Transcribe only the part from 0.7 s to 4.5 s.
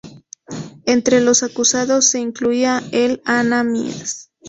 Entre los acusados se incluía el Ananías.